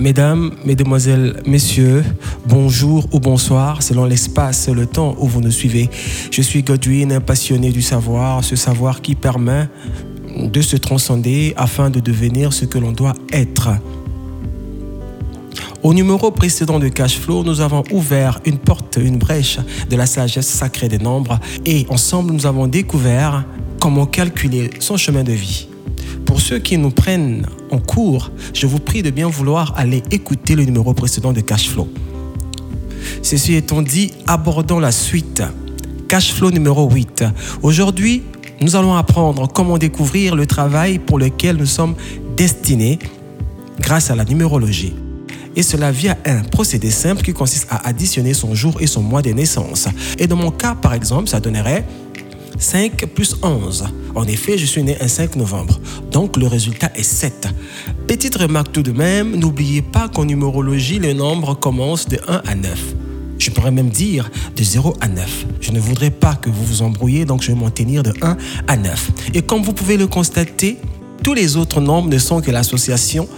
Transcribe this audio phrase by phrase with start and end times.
[0.00, 2.02] Mesdames, Mesdemoiselles, Messieurs,
[2.46, 5.90] bonjour ou bonsoir selon l'espace et le temps où vous nous suivez.
[6.30, 9.68] Je suis Godwin, un passionné du savoir, ce savoir qui permet
[10.38, 13.68] de se transcender afin de devenir ce que l'on doit être.
[15.82, 19.58] Au numéro précédent de Cashflow, nous avons ouvert une porte, une brèche
[19.90, 23.44] de la sagesse sacrée des nombres et ensemble nous avons découvert
[23.78, 25.69] comment calculer son chemin de vie.
[26.24, 30.54] Pour ceux qui nous prennent en cours, je vous prie de bien vouloir aller écouter
[30.54, 31.88] le numéro précédent de Cashflow.
[33.22, 35.42] Ceci étant dit, abordons la suite.
[36.08, 37.24] Cashflow numéro 8.
[37.62, 38.22] Aujourd'hui,
[38.60, 41.94] nous allons apprendre comment découvrir le travail pour lequel nous sommes
[42.36, 42.98] destinés
[43.80, 44.94] grâce à la numérologie.
[45.56, 49.22] Et cela via un procédé simple qui consiste à additionner son jour et son mois
[49.22, 49.88] de naissance.
[50.18, 51.84] Et dans mon cas, par exemple, ça donnerait
[52.58, 53.84] 5 plus 11.
[54.14, 57.48] En effet, je suis né un 5 novembre, donc le résultat est 7.
[58.06, 62.54] Petite remarque tout de même, n'oubliez pas qu'en numérologie, les nombres commencent de 1 à
[62.54, 62.94] 9.
[63.38, 65.46] Je pourrais même dire de 0 à 9.
[65.60, 68.36] Je ne voudrais pas que vous vous embrouillez, donc je vais m'en tenir de 1
[68.68, 69.10] à 9.
[69.34, 70.76] Et comme vous pouvez le constater,
[71.22, 73.28] tous les autres nombres ne sont que l'association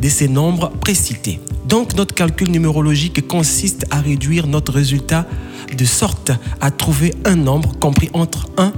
[0.00, 1.40] de ces nombres précités.
[1.68, 5.26] Donc notre calcul numérologique consiste à réduire notre résultat
[5.76, 8.72] de sorte à trouver un nombre compris entre 1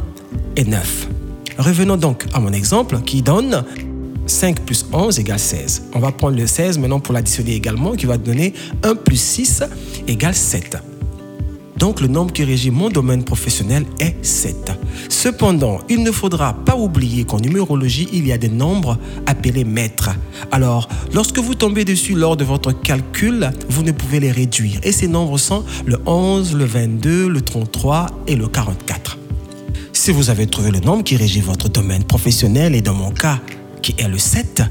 [0.57, 1.09] et 9.
[1.59, 3.65] Revenons donc à mon exemple qui donne
[4.27, 5.85] 5 plus 11 égale 16.
[5.95, 9.65] On va prendre le 16 maintenant pour l'additionner également qui va donner 1 plus 6
[10.07, 10.79] égale 7.
[11.83, 14.71] Donc le nombre qui régit mon domaine professionnel est 7.
[15.09, 20.11] Cependant, il ne faudra pas oublier qu'en numérologie, il y a des nombres appelés mètres.
[20.53, 24.79] Alors, lorsque vous tombez dessus lors de votre calcul, vous ne pouvez les réduire.
[24.85, 29.19] Et ces nombres sont le 11, le 22, le 33 et le 44.
[29.93, 33.41] Si vous avez trouvé le nombre qui régit votre domaine professionnel, et dans mon cas,
[33.83, 34.63] qui est le 7,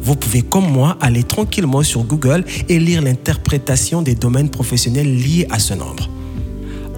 [0.00, 5.48] vous pouvez comme moi aller tranquillement sur Google et lire l'interprétation des domaines professionnels liés
[5.50, 6.08] à ce nombre.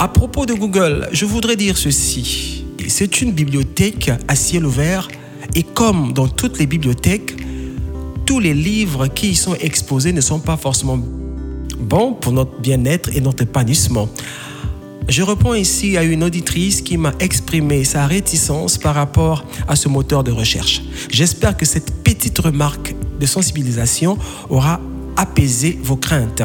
[0.02, 2.64] À propos de Google, je voudrais dire ceci.
[2.88, 5.06] C'est une bibliothèque à ciel ouvert
[5.54, 7.36] et comme dans toutes les bibliothèques,
[8.26, 10.98] tous les livres qui y sont exposés ne sont pas forcément
[11.78, 14.08] bons pour notre bien-être et notre épanouissement.
[15.08, 19.88] Je reprends ici à une auditrice qui m'a exprimé sa réticence par rapport à ce
[19.88, 20.82] moteur de recherche.
[21.10, 24.18] J'espère que cette petite remarque de sensibilisation
[24.50, 24.80] aura
[25.16, 26.42] apaisé vos craintes.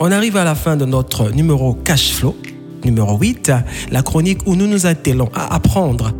[0.00, 2.36] On arrive à la fin de notre numéro Cash Flow,
[2.84, 3.52] numéro 8,
[3.90, 6.12] la chronique où nous nous attelons à apprendre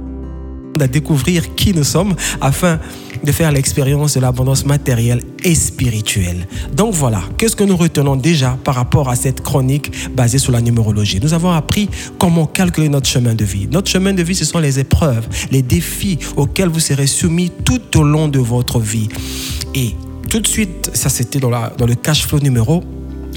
[0.81, 2.79] à découvrir qui nous sommes afin
[3.23, 6.47] de faire l'expérience de l'abondance matérielle et spirituelle.
[6.75, 10.61] Donc voilà, qu'est-ce que nous retenons déjà par rapport à cette chronique basée sur la
[10.61, 11.21] numérologie?
[11.23, 13.69] Nous avons appris comment calculer notre chemin de vie.
[13.71, 17.99] Notre chemin de vie, ce sont les épreuves, les défis auxquels vous serez soumis tout
[17.99, 19.09] au long de votre vie.
[19.75, 19.95] Et
[20.29, 22.83] tout de suite, ça c'était dans, dans le cash flow numéro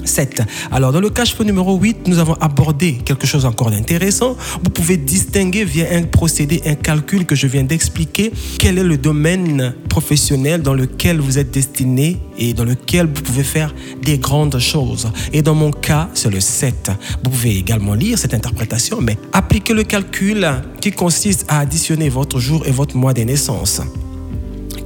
[0.06, 0.42] 7.
[0.70, 4.36] Alors, dans le cash flow numéro 8, nous avons abordé quelque chose encore d'intéressant.
[4.62, 8.96] Vous pouvez distinguer via un procédé, un calcul que je viens d'expliquer, quel est le
[8.96, 14.58] domaine professionnel dans lequel vous êtes destiné et dans lequel vous pouvez faire des grandes
[14.58, 15.08] choses.
[15.32, 16.92] Et dans mon cas, c'est le 7.
[17.24, 20.46] Vous pouvez également lire cette interprétation, mais appliquez le calcul
[20.80, 23.80] qui consiste à additionner votre jour et votre mois de naissance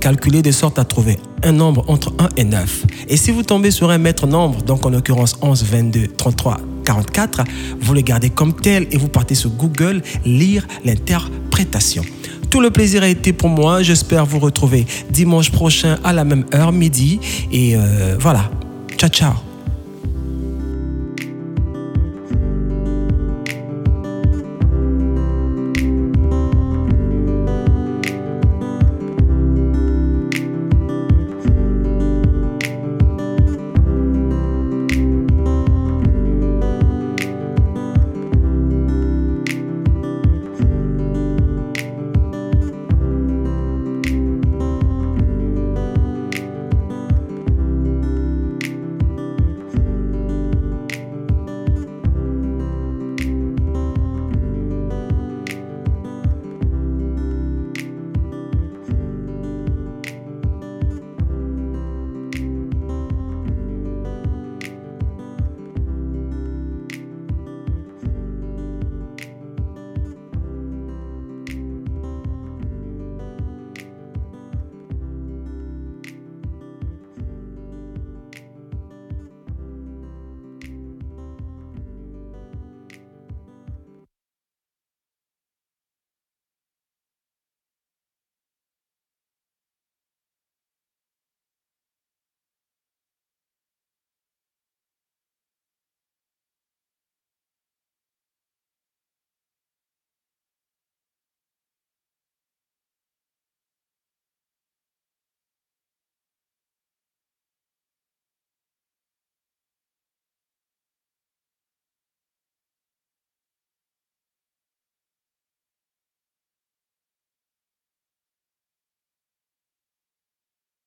[0.01, 2.87] calculer de sorte à trouver un nombre entre 1 et 9.
[3.09, 7.45] Et si vous tombez sur un maître nombre, donc en l'occurrence 11, 22, 33, 44,
[7.81, 12.03] vous le gardez comme tel et vous partez sur Google lire l'interprétation.
[12.51, 13.83] Tout le plaisir a été pour moi.
[13.83, 17.21] J'espère vous retrouver dimanche prochain à la même heure, midi.
[17.53, 18.51] Et euh, voilà.
[18.97, 19.50] Ciao, ciao.